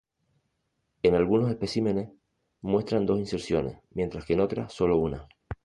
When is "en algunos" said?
1.03-1.51